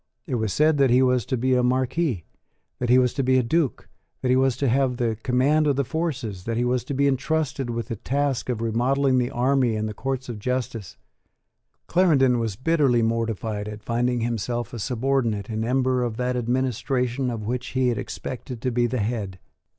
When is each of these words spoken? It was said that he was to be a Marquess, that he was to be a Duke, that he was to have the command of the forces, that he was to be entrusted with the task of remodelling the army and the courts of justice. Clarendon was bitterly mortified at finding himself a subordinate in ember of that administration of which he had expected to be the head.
It 0.25 0.33
was 0.33 0.51
said 0.51 0.77
that 0.79 0.89
he 0.89 1.03
was 1.03 1.27
to 1.27 1.37
be 1.37 1.53
a 1.53 1.61
Marquess, 1.61 2.23
that 2.79 2.89
he 2.89 2.97
was 2.97 3.13
to 3.13 3.21
be 3.21 3.37
a 3.37 3.43
Duke, 3.43 3.87
that 4.23 4.29
he 4.29 4.35
was 4.35 4.57
to 4.57 4.67
have 4.67 4.97
the 4.97 5.15
command 5.21 5.67
of 5.67 5.75
the 5.75 5.83
forces, 5.85 6.45
that 6.45 6.57
he 6.57 6.65
was 6.65 6.83
to 6.85 6.95
be 6.95 7.07
entrusted 7.07 7.69
with 7.69 7.89
the 7.89 7.97
task 7.97 8.49
of 8.49 8.61
remodelling 8.63 9.19
the 9.19 9.29
army 9.29 9.75
and 9.75 9.87
the 9.87 9.93
courts 9.93 10.27
of 10.27 10.39
justice. 10.39 10.97
Clarendon 11.85 12.39
was 12.39 12.55
bitterly 12.55 13.03
mortified 13.03 13.67
at 13.67 13.83
finding 13.83 14.21
himself 14.21 14.73
a 14.73 14.79
subordinate 14.79 15.51
in 15.51 15.63
ember 15.63 16.01
of 16.01 16.17
that 16.17 16.35
administration 16.35 17.29
of 17.29 17.45
which 17.45 17.67
he 17.67 17.89
had 17.89 17.99
expected 17.99 18.59
to 18.63 18.71
be 18.71 18.87
the 18.87 19.01
head. 19.01 19.37